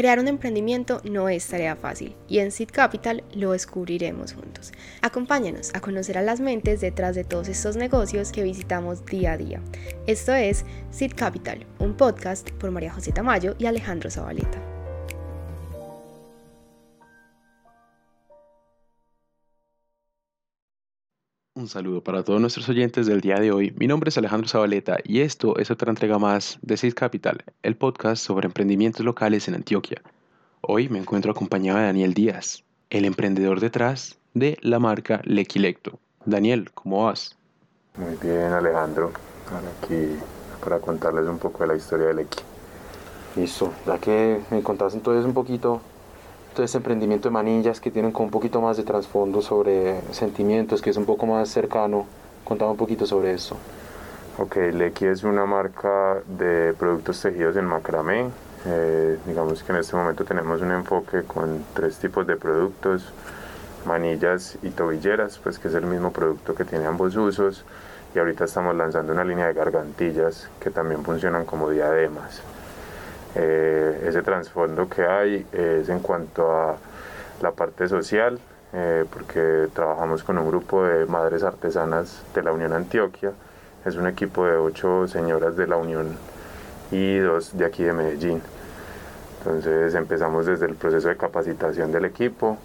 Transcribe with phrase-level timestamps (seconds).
[0.00, 4.72] Crear un emprendimiento no es tarea fácil y en Seed Capital lo descubriremos juntos.
[5.02, 9.36] Acompáñanos a conocer a las mentes detrás de todos estos negocios que visitamos día a
[9.36, 9.60] día.
[10.06, 14.69] Esto es Seed Capital, un podcast por María José Tamayo y Alejandro Zabaleta.
[21.60, 23.74] Un saludo para todos nuestros oyentes del día de hoy.
[23.76, 27.76] Mi nombre es Alejandro Zabaleta y esto es otra entrega más de Seed Capital, el
[27.76, 30.00] podcast sobre emprendimientos locales en Antioquia.
[30.62, 35.98] Hoy me encuentro acompañado de Daniel Díaz, el emprendedor detrás de la marca Lequilecto.
[36.24, 37.36] Daniel, ¿cómo vas?
[37.98, 39.12] Muy bien, Alejandro.
[39.82, 40.16] Aquí
[40.64, 42.42] para contarles un poco de la historia de Lequi.
[43.36, 45.82] Listo, ya que me contaste entonces un poquito
[46.54, 50.82] todo este emprendimiento de manillas que tienen con un poquito más de trasfondo sobre sentimientos,
[50.82, 52.06] que es un poco más cercano.
[52.44, 53.56] Contame un poquito sobre esto.
[54.38, 58.26] Ok, Lequi es una marca de productos tejidos en macramé.
[58.66, 63.12] Eh, digamos que en este momento tenemos un enfoque con tres tipos de productos,
[63.86, 67.64] manillas y tobilleras, pues que es el mismo producto que tiene ambos usos.
[68.14, 72.42] Y ahorita estamos lanzando una línea de gargantillas que también funcionan como diademas.
[73.34, 76.76] Eh, ese trasfondo que hay es en cuanto a
[77.40, 78.38] la parte social,
[78.72, 83.32] eh, porque trabajamos con un grupo de madres artesanas de la Unión Antioquia.
[83.84, 86.08] Es un equipo de ocho señoras de la Unión
[86.90, 88.42] y dos de aquí de Medellín.
[89.38, 92.58] Entonces empezamos desde el proceso de capacitación del equipo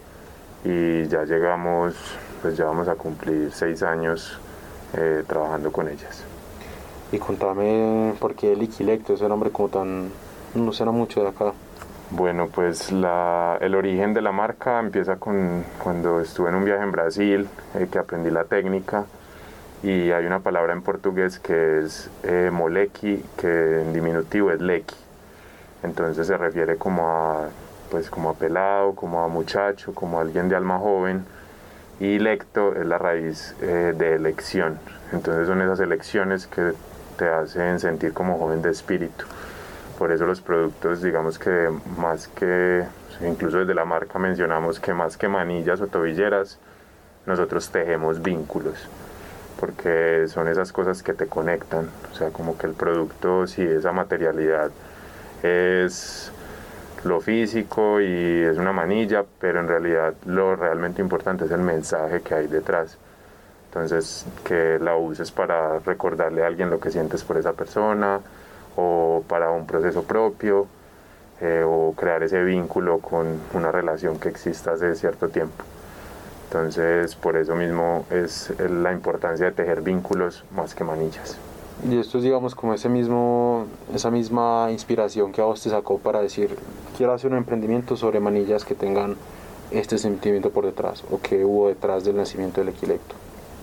[0.63, 1.95] y ya llegamos,
[2.41, 4.37] pues ya vamos a cumplir seis años
[4.97, 6.23] eh, trabajando con ellas.
[7.11, 10.09] Y contame por qué el Iquilecto, ese nombre como tan
[10.55, 11.53] no suena mucho de acá.
[12.11, 16.83] Bueno, pues la, el origen de la marca empieza con cuando estuve en un viaje
[16.83, 19.05] en Brasil, eh, que aprendí la técnica
[19.83, 24.95] y hay una palabra en portugués que es eh, molequi, que en diminutivo es lequi.
[25.83, 27.47] Entonces se refiere como a,
[27.91, 31.25] pues como pelado, como a muchacho, como a alguien de alma joven.
[31.99, 34.79] Y lecto es la raíz eh, de elección.
[35.11, 36.73] Entonces son esas elecciones que
[37.17, 39.25] te hacen sentir como joven de espíritu.
[39.97, 42.83] Por eso los productos, digamos que más que,
[43.21, 46.59] incluso desde la marca mencionamos que más que manillas o tobilleras,
[47.25, 48.87] nosotros tejemos vínculos,
[49.59, 53.93] porque son esas cosas que te conectan, o sea, como que el producto, si esa
[53.93, 54.69] materialidad
[55.41, 56.31] es
[57.05, 62.21] lo físico y es una manilla, pero en realidad lo realmente importante es el mensaje
[62.21, 62.97] que hay detrás.
[63.67, 68.21] Entonces, que la uses para recordarle a alguien lo que sientes por esa persona,
[68.75, 70.67] o para un proceso propio
[71.41, 75.63] eh, o crear ese vínculo con una relación que exista hace cierto tiempo.
[76.47, 81.37] Entonces, por eso mismo es la importancia de tejer vínculos más que manillas.
[81.89, 85.97] Y esto es, digamos, como ese mismo, esa misma inspiración que a vos te sacó
[85.97, 86.55] para decir,
[86.95, 89.17] quiero hacer un emprendimiento sobre manillas que tengan
[89.71, 93.15] este sentimiento por detrás, o que hubo detrás del nacimiento del equilecto.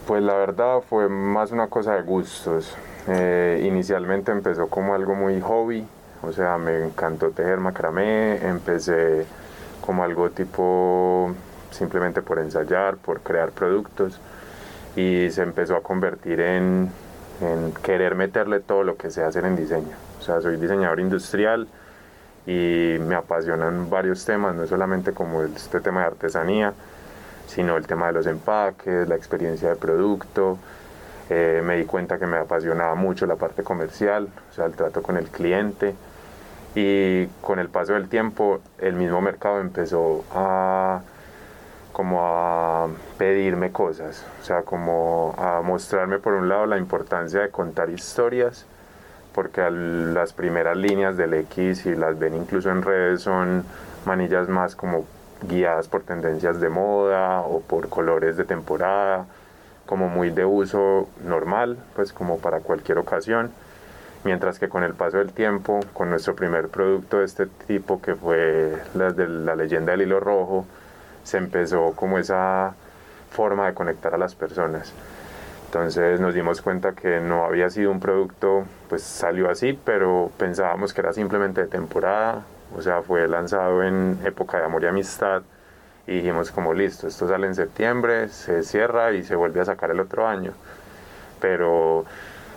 [0.06, 2.76] Pues la verdad fue más una cosa de gustos.
[3.08, 5.86] Eh, inicialmente empezó como algo muy hobby,
[6.22, 9.26] o sea, me encantó tejer macramé, empecé
[9.80, 11.32] como algo tipo
[11.70, 14.20] simplemente por ensayar, por crear productos
[14.94, 16.90] y se empezó a convertir en,
[17.82, 19.96] querer meterle todo lo que sé hacer en diseño.
[20.20, 21.66] O sea, soy diseñador industrial
[22.46, 26.72] y me apasionan varios temas, no solamente como este tema de artesanía,
[27.52, 30.58] sino el tema de los empaques, la experiencia de producto,
[31.28, 35.02] eh, me di cuenta que me apasionaba mucho la parte comercial, o sea, el trato
[35.02, 35.94] con el cliente.
[36.74, 41.02] Y con el paso del tiempo, el mismo mercado empezó a
[41.92, 47.50] como a pedirme cosas, o sea, como a mostrarme por un lado la importancia de
[47.50, 48.64] contar historias,
[49.34, 53.64] porque las primeras líneas del X, y las ven incluso en redes, son
[54.06, 55.04] manillas más como
[55.42, 59.26] guiadas por tendencias de moda o por colores de temporada
[59.86, 63.50] como muy de uso normal, pues como para cualquier ocasión,
[64.24, 68.14] mientras que con el paso del tiempo, con nuestro primer producto de este tipo, que
[68.14, 70.64] fue la de la leyenda del hilo rojo,
[71.24, 72.74] se empezó como esa
[73.30, 74.92] forma de conectar a las personas.
[75.66, 80.92] Entonces nos dimos cuenta que no había sido un producto, pues salió así, pero pensábamos
[80.92, 82.42] que era simplemente de temporada,
[82.76, 85.42] o sea, fue lanzado en época de amor y amistad
[86.06, 89.90] y dijimos como listo, esto sale en septiembre, se cierra y se vuelve a sacar
[89.90, 90.52] el otro año.
[91.40, 92.04] Pero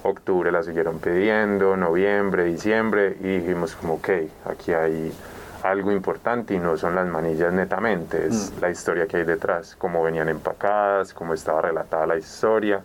[0.04, 4.10] octubre la siguieron pidiendo, noviembre, diciembre y dijimos como ok,
[4.46, 5.12] aquí hay
[5.64, 8.62] algo importante y no son las manillas netamente, es mm.
[8.62, 12.82] la historia que hay detrás, cómo venían empacadas, cómo estaba relatada la historia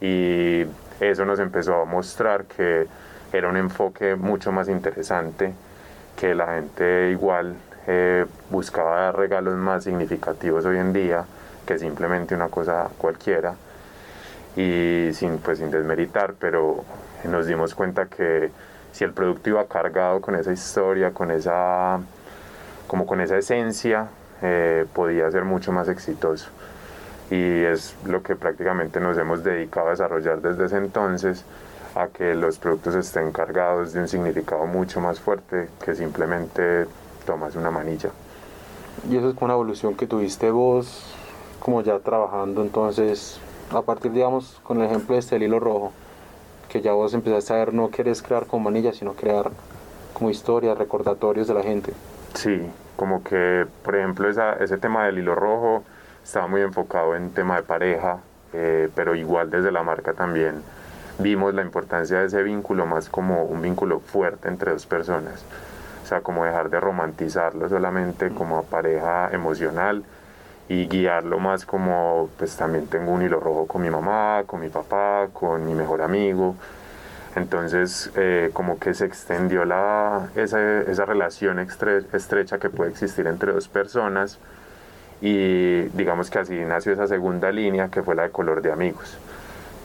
[0.00, 0.64] y
[1.00, 2.86] eso nos empezó a mostrar que
[3.32, 5.52] era un enfoque mucho más interesante
[6.18, 7.54] que la gente igual
[7.86, 11.24] eh, buscaba regalos más significativos hoy en día
[11.66, 13.54] que simplemente una cosa cualquiera
[14.56, 16.84] y sin pues sin desmeritar pero
[17.24, 18.50] nos dimos cuenta que
[18.92, 22.00] si el producto iba cargado con esa historia con esa
[22.88, 24.08] como con esa esencia
[24.42, 26.48] eh, podía ser mucho más exitoso.
[27.30, 31.44] Y es lo que prácticamente nos hemos dedicado a desarrollar desde ese entonces
[31.94, 36.86] a que los productos estén cargados de un significado mucho más fuerte que simplemente
[37.26, 38.10] tomas una manilla.
[39.08, 41.14] Y eso es una evolución que tuviste vos
[41.60, 43.40] como ya trabajando entonces
[43.70, 45.92] a partir digamos con el ejemplo de este hilo rojo
[46.68, 49.50] que ya vos empezaste a ver no quieres crear con manillas sino crear
[50.12, 51.92] como historias, recordatorios de la gente.
[52.34, 52.60] Sí,
[52.96, 55.84] como que por ejemplo esa, ese tema del hilo rojo
[56.24, 58.18] estaba muy enfocado en tema de pareja,
[58.52, 60.62] eh, pero igual desde la marca también
[61.18, 65.44] vimos la importancia de ese vínculo más como un vínculo fuerte entre dos personas.
[66.04, 70.04] O sea, como dejar de romantizarlo solamente como pareja emocional
[70.68, 74.68] y guiarlo más como, pues también tengo un hilo rojo con mi mamá, con mi
[74.68, 76.54] papá, con mi mejor amigo.
[77.36, 83.52] Entonces, eh, como que se extendió la, esa, esa relación estrecha que puede existir entre
[83.52, 84.38] dos personas
[85.20, 89.18] y digamos que así nació esa segunda línea que fue la de color de amigos.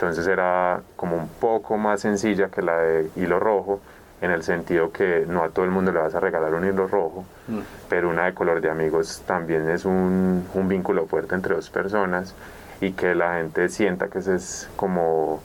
[0.04, 3.80] Entonces era como un poco más sencilla que la de hilo rojo,
[4.22, 6.88] en el sentido que no a todo el mundo le vas a regalar un hilo
[6.88, 7.60] rojo, mm.
[7.90, 12.34] pero una de color de amigos también es un, un, vínculo fuerte entre dos personas
[12.80, 15.42] y que la gente sienta que ese es como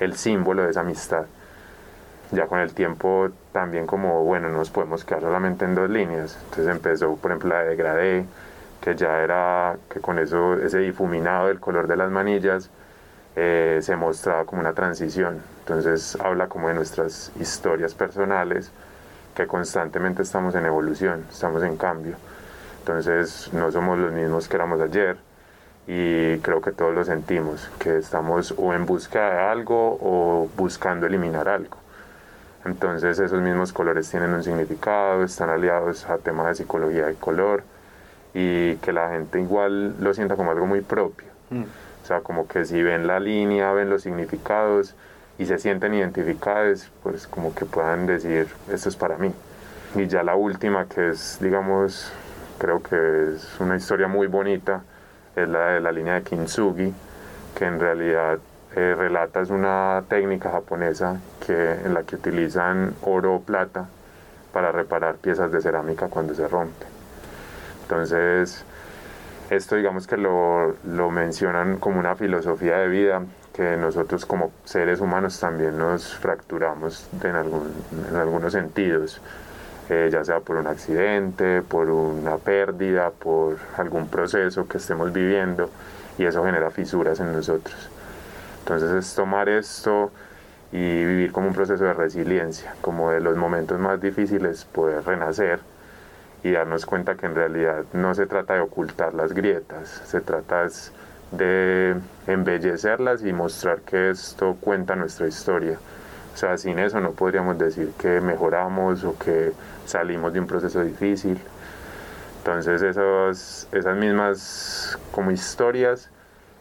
[0.00, 1.26] el símbolo de esa amistad.
[2.32, 6.36] Ya con el tiempo también como, bueno, no nos podemos quedar solamente en dos líneas.
[6.46, 8.24] Entonces empezó, por ejemplo, la de Gradé,
[8.80, 12.70] que ya era que con eso, ese difuminado del color de las manillas,
[13.36, 15.42] eh, se mostraba como una transición.
[15.60, 18.72] Entonces habla como de nuestras historias personales,
[19.34, 22.16] que constantemente estamos en evolución, estamos en cambio.
[22.80, 25.18] Entonces no somos los mismos que éramos ayer
[25.86, 31.06] y creo que todos lo sentimos, que estamos o en busca de algo o buscando
[31.06, 31.76] eliminar algo.
[32.64, 37.62] Entonces esos mismos colores tienen un significado, están aliados a temas de psicología de color
[38.34, 41.28] y que la gente igual lo sienta como algo muy propio.
[41.50, 41.64] Mm.
[42.06, 44.94] O sea, como que si ven la línea, ven los significados
[45.38, 49.32] y se sienten identificados, pues como que puedan decir, esto es para mí.
[49.96, 52.12] Y ya la última, que es, digamos,
[52.58, 54.84] creo que es una historia muy bonita,
[55.34, 56.94] es la de la línea de kintsugi,
[57.56, 58.38] que en realidad
[58.76, 63.88] eh, relata es una técnica japonesa que, en la que utilizan oro o plata
[64.52, 66.86] para reparar piezas de cerámica cuando se rompen.
[67.82, 68.64] Entonces,
[69.50, 73.22] esto digamos que lo, lo, mencionan como una filosofía de vida
[73.54, 77.72] que nosotros como seres humanos también nos fracturamos en, algún,
[78.10, 79.20] en algunos sentidos,
[79.88, 85.70] eh, ya sea por un accidente, por una pérdida, por algún proceso que estemos viviendo
[86.18, 87.90] y eso genera fisuras en nosotros.
[88.60, 90.10] Entonces es tomar esto
[90.72, 95.60] y vivir como un proceso de resiliencia, como de los momentos más difíciles poder renacer
[96.42, 100.66] y darnos cuenta que en realidad no se trata de ocultar las grietas, se trata
[101.32, 101.96] de
[102.26, 105.78] embellecerlas y mostrar que esto cuenta nuestra historia.
[106.34, 109.52] O sea, sin eso no podríamos decir que mejoramos o que
[109.86, 111.40] salimos de un proceso difícil.
[112.38, 116.10] Entonces esos, esas mismas como historias,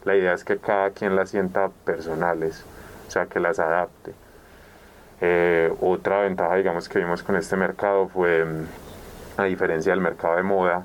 [0.04, 2.64] la idea es que cada quien las sienta personales,
[3.08, 4.14] o sea, que las adapte.
[5.22, 8.46] Eh, otra ventaja, digamos, que vimos con este mercado fue
[9.38, 10.84] a diferencia del mercado de moda,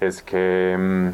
[0.00, 1.08] es que mm,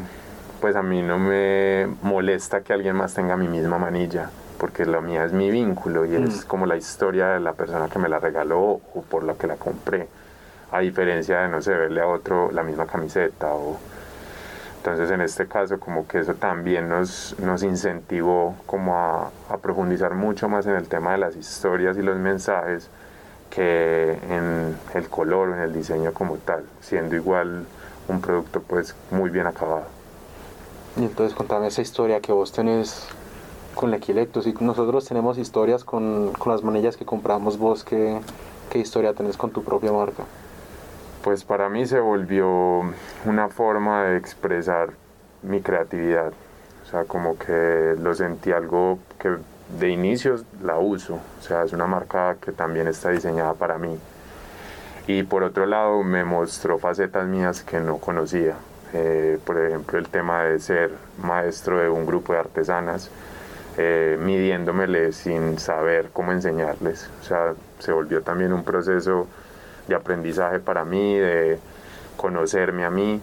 [0.61, 5.01] pues a mí no me molesta que alguien más tenga mi misma manilla, porque la
[5.01, 6.47] mía es mi vínculo y es mm.
[6.47, 9.55] como la historia de la persona que me la regaló o por la que la
[9.55, 10.07] compré,
[10.71, 13.77] a diferencia de no sé, verle a otro la misma camiseta o...
[14.77, 20.13] Entonces en este caso como que eso también nos, nos incentivó como a, a profundizar
[20.13, 22.91] mucho más en el tema de las historias y los mensajes
[23.55, 27.65] que en el color, en el diseño como tal, siendo igual
[28.09, 29.85] un producto pues muy bien acabado.
[30.97, 33.07] Y entonces contame esa historia que vos tenés
[33.73, 38.19] con la Equilectus y nosotros tenemos historias con, con las manillas que compramos vos, ¿qué,
[38.69, 40.23] ¿qué historia tenés con tu propia marca?
[41.23, 42.81] Pues para mí se volvió
[43.25, 44.91] una forma de expresar
[45.41, 46.33] mi creatividad,
[46.85, 49.37] o sea, como que lo sentí algo que
[49.69, 53.97] de inicio la uso, o sea, es una marca que también está diseñada para mí.
[55.07, 58.55] Y por otro lado me mostró facetas mías que no conocía,
[58.93, 60.91] eh, por ejemplo el tema de ser
[61.21, 63.09] maestro de un grupo de artesanas,
[63.77, 69.27] eh, midiéndomele sin saber cómo enseñarles, o sea, se volvió también un proceso
[69.87, 71.59] de aprendizaje para mí, de
[72.17, 73.21] conocerme a mí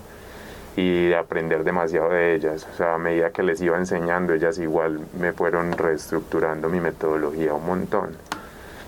[0.76, 2.67] y de aprender demasiado de ellas.
[2.73, 7.55] O sea, a medida que les iba enseñando, ellas igual me fueron reestructurando mi metodología
[7.55, 8.11] un montón.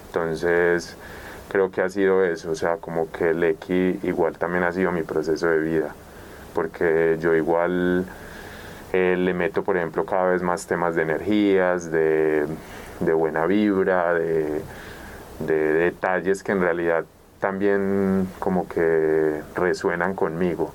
[0.06, 0.96] Entonces,
[1.48, 4.92] creo que ha sido eso, o sea, como que el X igual también ha sido
[4.92, 5.94] mi proceso de vida,
[6.54, 8.06] porque yo igual
[8.92, 12.46] eh, le meto, por ejemplo, cada vez más temas de energías, de,
[13.00, 14.62] de buena vibra, de,
[15.40, 17.04] de detalles que en realidad
[17.40, 20.72] también como que resuenan conmigo.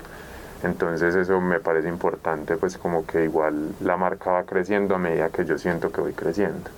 [0.63, 5.29] Entonces eso me parece importante, pues como que igual la marca va creciendo a medida
[5.29, 6.69] que yo siento que voy creciendo.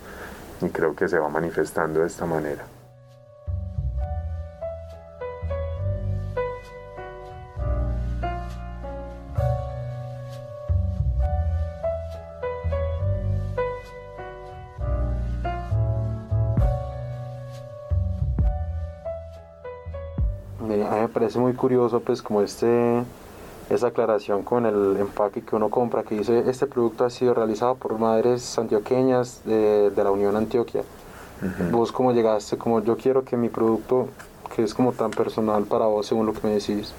[0.62, 2.64] Y creo que se va manifestando de esta manera.
[20.60, 23.04] Me, parece muy curioso pues como este
[23.74, 27.75] esa aclaración con el empaque que uno compra que dice este producto ha sido realizado
[27.75, 30.84] por madres antioqueñas de, de la Unión Antioquia.
[31.72, 34.08] Vos cómo llegaste, como yo quiero que mi producto,
[34.56, 36.94] que es como tan personal para vos según lo que me decís,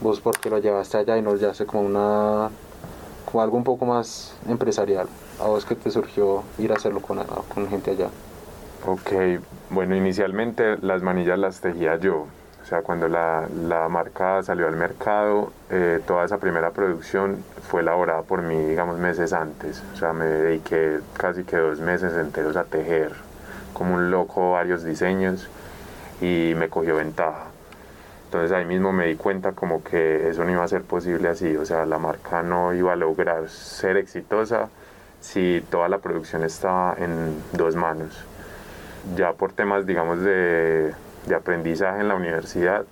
[0.00, 2.50] vos porque lo llevaste allá y no lo llevaste como una,
[3.24, 5.08] como algo un poco más empresarial,
[5.40, 7.18] a vos que te surgió ir a hacerlo con,
[7.52, 8.08] con gente allá.
[8.86, 12.26] Ok, bueno, inicialmente las manillas las tejía yo,
[12.70, 18.22] sea, cuando la, la marca salió al mercado, eh, toda esa primera producción fue elaborada
[18.22, 19.82] por mí, digamos, meses antes.
[19.92, 23.12] O sea, me dediqué casi que dos meses enteros a tejer
[23.72, 25.48] como un loco varios diseños
[26.20, 27.46] y me cogió ventaja.
[28.26, 31.56] Entonces ahí mismo me di cuenta como que eso no iba a ser posible así,
[31.56, 34.68] o sea, la marca no iba a lograr ser exitosa
[35.20, 38.24] si toda la producción estaba en dos manos.
[39.16, 40.92] Ya por temas, digamos, de,
[41.26, 42.84] de aprendizaje en la universidad,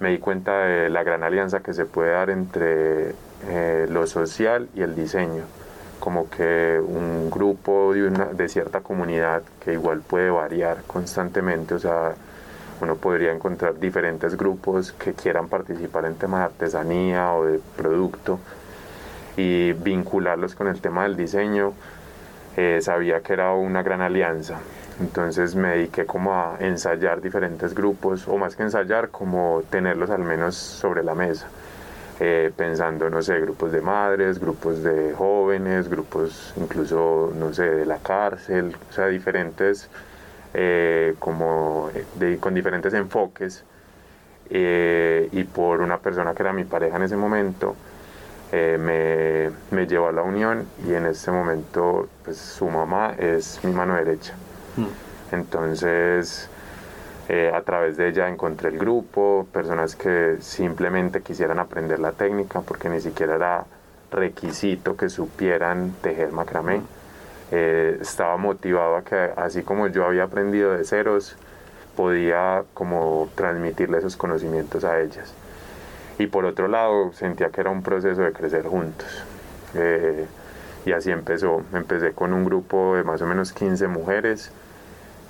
[0.00, 3.14] me di cuenta de la gran alianza que se puede dar entre
[3.46, 5.44] eh, lo social y el diseño.
[6.00, 11.78] Como que un grupo de, una, de cierta comunidad que igual puede variar constantemente, o
[11.78, 12.14] sea,
[12.80, 18.40] uno podría encontrar diferentes grupos que quieran participar en temas de artesanía o de producto
[19.36, 21.74] y vincularlos con el tema del diseño,
[22.56, 24.60] eh, sabía que era una gran alianza.
[25.00, 30.22] Entonces me dediqué como a ensayar diferentes grupos, o más que ensayar, como tenerlos al
[30.22, 31.48] menos sobre la mesa.
[32.20, 37.86] Eh, pensando, no sé, grupos de madres, grupos de jóvenes, grupos incluso, no sé, de
[37.86, 39.88] la cárcel, o sea, diferentes,
[40.54, 41.90] eh, como
[42.38, 43.64] con diferentes enfoques.
[44.50, 47.74] Y por una persona que era mi pareja en ese momento,
[48.52, 53.72] me, me llevó a la unión y en ese momento, pues su mamá es mi
[53.72, 54.34] mano derecha.
[55.32, 56.48] Entonces,
[57.28, 62.60] eh, a través de ella encontré el grupo, personas que simplemente quisieran aprender la técnica
[62.60, 63.64] porque ni siquiera era
[64.10, 66.82] requisito que supieran tejer macramé.
[67.50, 71.36] Eh, estaba motivado a que así como yo había aprendido de ceros,
[71.96, 75.34] podía como transmitirle esos conocimientos a ellas.
[76.22, 79.08] Y por otro lado, sentía que era un proceso de crecer juntos.
[79.74, 80.24] Eh,
[80.86, 81.64] y así empezó.
[81.72, 84.52] Empecé con un grupo de más o menos 15 mujeres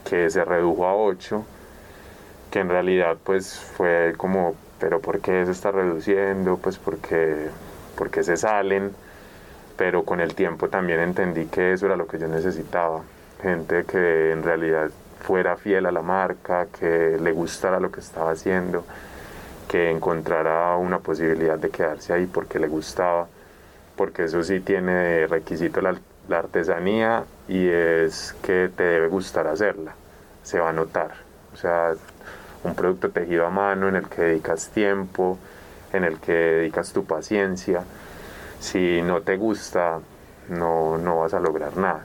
[0.04, 1.46] que se redujo a 8,
[2.50, 6.58] que en realidad pues fue como, pero ¿por qué se está reduciendo?
[6.58, 7.48] Pues porque,
[7.96, 8.92] porque se salen,
[9.78, 13.00] pero con el tiempo también entendí que eso era lo que yo necesitaba,
[13.40, 18.32] gente que en realidad fuera fiel a la marca, que le gustara lo que estaba
[18.32, 18.84] haciendo,
[19.72, 23.26] que encontrara una posibilidad de quedarse ahí porque le gustaba,
[23.96, 25.96] porque eso sí tiene requisito la,
[26.28, 29.94] la artesanía y es que te debe gustar hacerla,
[30.42, 31.12] se va a notar.
[31.54, 31.94] O sea,
[32.64, 35.38] un producto tejido a mano en el que dedicas tiempo,
[35.94, 37.82] en el que dedicas tu paciencia.
[38.60, 40.00] Si no te gusta,
[40.50, 42.04] no, no vas a lograr nada.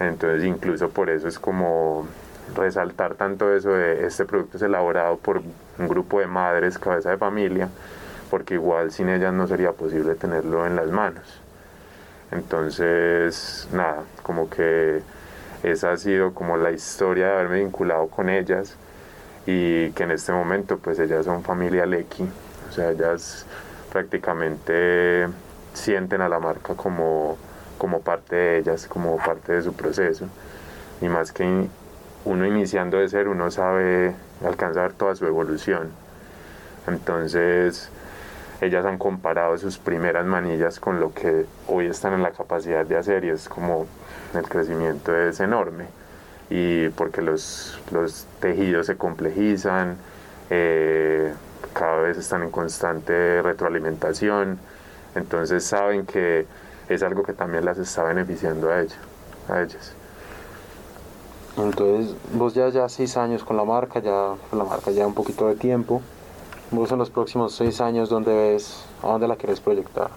[0.00, 2.08] Entonces incluso por eso es como
[2.54, 5.42] resaltar tanto eso de este producto es elaborado por
[5.78, 7.68] un grupo de madres, cabeza de familia,
[8.30, 11.40] porque igual sin ellas no sería posible tenerlo en las manos.
[12.30, 15.02] Entonces, nada, como que
[15.62, 18.76] esa ha sido como la historia de haberme vinculado con ellas
[19.46, 22.28] y que en este momento pues ellas son familia Lecky,
[22.68, 23.46] o sea, ellas
[23.92, 25.26] prácticamente
[25.74, 27.36] sienten a la marca como,
[27.78, 30.26] como parte de ellas, como parte de su proceso.
[31.00, 31.68] Y más que
[32.24, 35.90] uno iniciando de ser, uno sabe alcanzar toda su evolución.
[36.86, 37.90] Entonces,
[38.60, 42.96] ellas han comparado sus primeras manillas con lo que hoy están en la capacidad de
[42.96, 43.86] hacer y es como
[44.34, 45.86] el crecimiento es enorme
[46.50, 49.96] y porque los, los tejidos se complejizan,
[50.50, 51.32] eh,
[51.72, 54.58] cada vez están en constante retroalimentación,
[55.14, 56.46] entonces saben que
[56.88, 58.98] es algo que también las está beneficiando a, ellas,
[59.48, 59.94] a ellas.
[61.62, 65.48] Entonces, vos ya ya seis años con la marca, ya la marca ya un poquito
[65.48, 66.00] de tiempo.
[66.70, 70.10] Vos en los próximos seis años, ¿dónde ves, a dónde la quieres proyectar?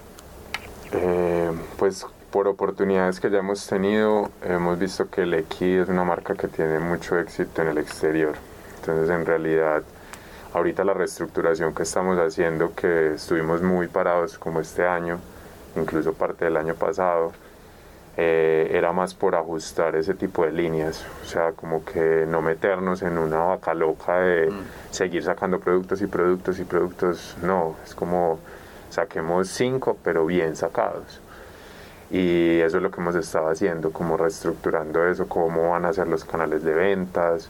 [0.91, 6.35] Eh, pues por oportunidades que ya hemos tenido, hemos visto que Lecky es una marca
[6.35, 8.35] que tiene mucho éxito en el exterior.
[8.79, 9.83] Entonces, en realidad,
[10.53, 15.19] ahorita la reestructuración que estamos haciendo, que estuvimos muy parados como este año,
[15.75, 17.31] incluso parte del año pasado,
[18.15, 23.01] eh, era más por ajustar ese tipo de líneas, o sea, como que no meternos
[23.01, 24.63] en una vaca loca de mm.
[24.91, 28.39] seguir sacando productos y productos y productos, no, es como
[28.91, 31.19] saquemos cinco, pero bien sacados.
[32.11, 36.07] Y eso es lo que hemos estado haciendo, como reestructurando eso, cómo van a ser
[36.07, 37.49] los canales de ventas,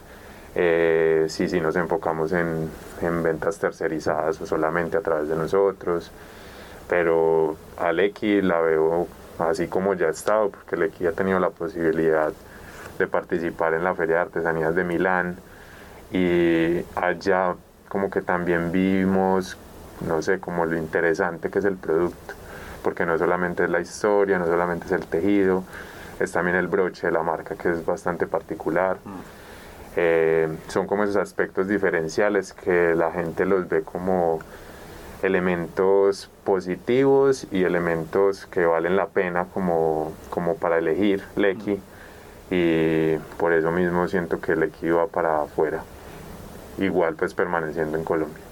[0.54, 2.70] eh, si, si nos enfocamos en,
[3.02, 6.10] en ventas tercerizadas o solamente a través de nosotros.
[6.88, 9.06] Pero Aleki la veo
[9.38, 12.32] así como ya ha estado, porque Lequi ha tenido la posibilidad
[12.98, 15.36] de participar en la Feria de Artesanías de Milán
[16.12, 17.56] y allá
[17.88, 19.56] como que también vimos,
[20.06, 22.34] no sé, como lo interesante que es el producto,
[22.82, 25.64] porque no solamente es la historia, no solamente es el tejido,
[26.20, 28.96] es también el broche de la marca que es bastante particular.
[29.04, 29.10] Mm.
[29.96, 34.40] Eh, son como esos aspectos diferenciales que la gente los ve como
[35.24, 41.80] elementos positivos y elementos que valen la pena como, como para elegir Lecky.
[42.50, 45.82] Y por eso mismo siento que Lecky va para afuera.
[46.76, 48.44] Igual pues permaneciendo en Colombia.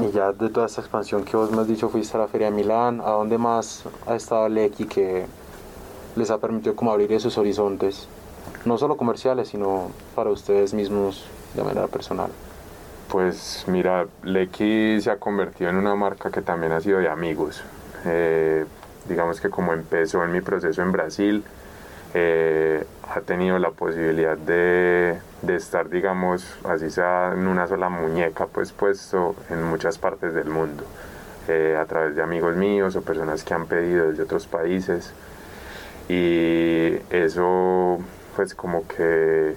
[0.00, 2.50] Y ya de toda esta expansión que vos me has dicho fuiste a la Feria
[2.50, 3.00] de Milán.
[3.00, 5.26] ¿a dónde más ha estado Lecky que
[6.14, 8.08] les ha permitido como abrir esos horizontes
[8.64, 12.30] no solo comerciales sino para ustedes mismos de manera personal
[13.10, 17.62] pues mira, Lecky se ha convertido en una marca que también ha sido de amigos.
[18.06, 18.64] Eh,
[19.08, 21.44] digamos que como empezó en mi proceso en Brasil,
[22.14, 28.72] eh, ha tenido la posibilidad de, estar, digamos, así sea en una sola muñeca, pues
[28.72, 30.84] puesto en muchas partes del mundo,
[31.48, 35.12] eh, a través de amigos míos o personas que han pedido desde otros países.
[36.08, 37.98] Y eso,
[38.36, 39.56] pues como que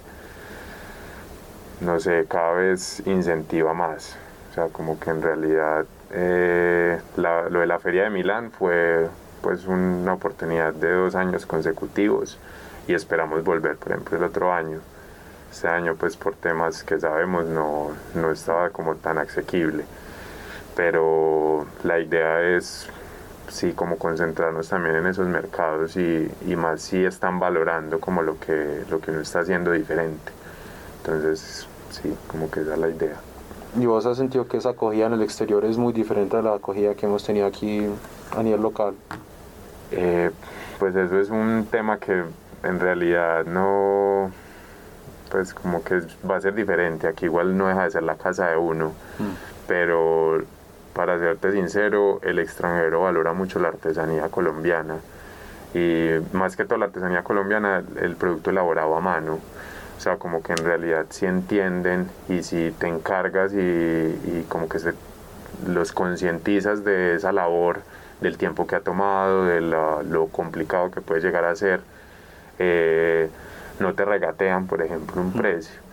[1.82, 4.16] no sé, cada vez incentiva más.
[4.52, 9.08] O sea, como que en realidad eh, lo de la Feria de Milán fue
[9.42, 12.38] pues una oportunidad de dos años consecutivos
[12.88, 14.80] y esperamos volver, por ejemplo, el otro año.
[15.52, 19.86] Este año, pues por temas que sabemos, no, no estaba como tan asequible.
[20.76, 22.88] Pero la idea es,
[23.50, 28.40] sí, como concentrarnos también en esos mercados y, y más si están valorando como lo
[28.40, 30.32] que, lo que uno está haciendo diferente.
[31.04, 33.18] Entonces, sí, como que esa es la idea.
[33.78, 36.54] ¿Y vos has sentido que esa acogida en el exterior es muy diferente a la
[36.54, 37.88] acogida que hemos tenido aquí
[38.32, 38.94] a nivel local?
[39.92, 40.32] Eh,
[40.80, 42.24] pues eso es un tema que
[42.64, 44.32] en realidad no,
[45.30, 47.08] pues como que va a ser diferente.
[47.08, 48.90] Aquí igual no deja de ser la casa de uno,
[49.20, 49.68] mm.
[49.68, 50.42] pero
[50.94, 54.98] para serte sincero, el extranjero valora mucho la artesanía colombiana
[55.74, 59.40] y más que toda la artesanía colombiana, el producto elaborado a mano.
[59.98, 64.80] O sea, como que en realidad sí entienden y si te encargas y, como que
[64.80, 64.94] se,
[65.68, 67.82] los concientizas de esa labor,
[68.22, 71.82] del tiempo que ha tomado, de lo complicado que puede llegar a ser,
[72.60, 73.30] eh,
[73.80, 75.84] no te regatean, por ejemplo, un precio.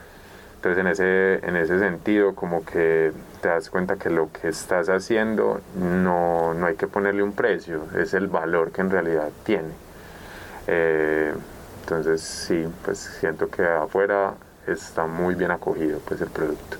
[0.56, 4.90] Entonces en ese, en ese sentido como que te das cuenta que lo que estás
[4.90, 9.70] haciendo no, no hay que ponerle un precio, es el valor que en realidad tiene.
[10.66, 11.32] Eh,
[11.90, 14.34] entonces sí, pues siento que afuera
[14.68, 16.76] está muy bien acogido pues el producto.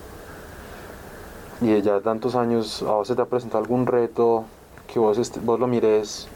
[1.60, 4.44] Y ya tantos años, ¿a vos se te ha presentado algún reto
[4.86, 6.28] que vos, vos lo mires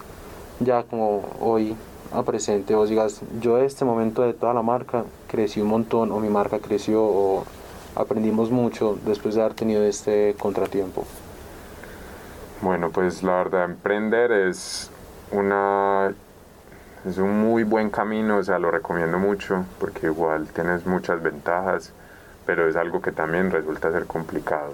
[0.59, 1.75] ya como hoy
[2.11, 6.11] a presente, vos digas, yo en este momento de toda la marca crecí un montón
[6.11, 7.45] o mi marca creció o
[7.95, 11.05] aprendimos mucho después de haber tenido este contratiempo?
[12.61, 14.91] Bueno, pues la verdad, emprender es
[15.31, 16.13] una
[17.05, 21.93] es un muy buen camino, o sea, lo recomiendo mucho porque igual tienes muchas ventajas,
[22.47, 24.73] pero es algo que también resulta ser complicado.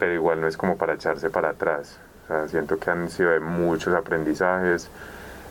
[0.00, 1.98] Pero igual no es como para echarse para atrás.
[2.48, 4.90] Siento que han sido muchos aprendizajes.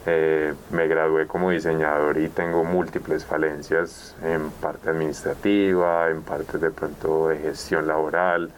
[0.06, 6.72] Eh, me gradué como diseñador y tengo múltiples falencias en parte administrativa, en parte de
[6.72, 8.52] pronto de gestión laboral.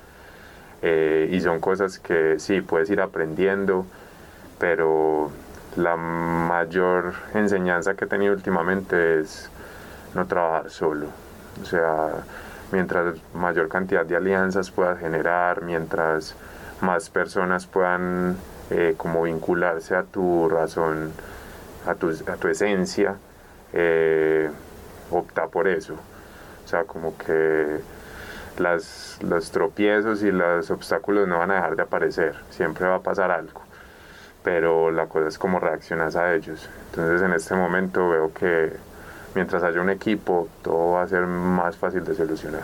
[0.81, 3.85] Eh, y son cosas que sí, puedes ir aprendiendo,
[4.59, 5.31] pero
[5.75, 9.49] la mayor enseñanza que he tenido últimamente es
[10.13, 11.07] no trabajar solo.
[11.61, 12.23] O sea,
[12.71, 16.35] mientras mayor cantidad de alianzas puedas generar, mientras
[16.81, 18.37] más personas puedan
[18.69, 21.11] eh, como vincularse a tu razón,
[21.85, 23.15] a tu, a tu esencia,
[23.73, 24.49] eh,
[25.11, 25.95] opta por eso.
[26.65, 27.79] O sea, como que
[28.59, 33.01] las, los tropiezos y los obstáculos no van a dejar de aparecer, siempre va a
[33.01, 33.61] pasar algo,
[34.43, 36.69] pero la cosa es cómo reaccionas a ellos.
[36.89, 38.73] Entonces en este momento veo que
[39.35, 42.63] mientras haya un equipo, todo va a ser más fácil de solucionar.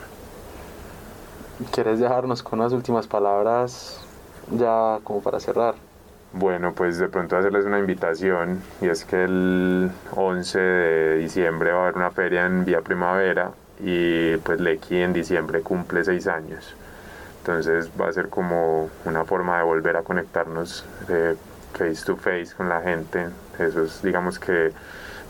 [1.71, 4.01] ¿Quieres dejarnos con unas últimas palabras
[4.51, 5.75] ya como para cerrar?
[6.33, 11.79] Bueno, pues de pronto hacerles una invitación y es que el 11 de diciembre va
[11.79, 16.75] a haber una feria en Vía Primavera y pues Lecky en diciembre cumple seis años.
[17.39, 21.37] Entonces va a ser como una forma de volver a conectarnos de
[21.75, 23.27] face to face con la gente.
[23.59, 24.71] Eso es digamos que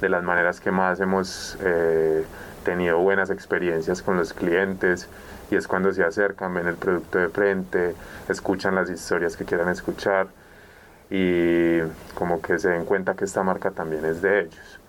[0.02, 2.24] de las maneras que más hemos eh,
[2.64, 5.08] tenido buenas experiencias con los clientes
[5.52, 7.96] y es cuando se acercan, ven el producto de frente,
[8.28, 10.28] escuchan las historias que quieran escuchar
[11.10, 11.80] y
[12.16, 14.80] como que se den cuenta que esta marca también es de ellos.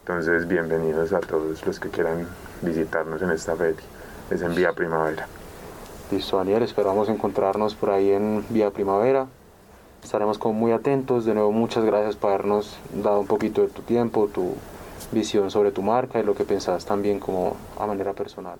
[0.00, 2.26] Entonces, bienvenidos a todos los que quieran
[2.60, 3.80] visitarnos en esta feria.
[4.30, 5.26] Es en Vía Primavera.
[6.10, 9.26] Listo, Daniel, esperamos encontrarnos por ahí en Vía Primavera.
[10.02, 11.24] Estaremos como muy atentos.
[11.24, 14.54] De nuevo, muchas gracias por habernos dado un poquito de tu tiempo, tu
[15.12, 18.58] visión sobre tu marca y lo que pensás también como a manera personal.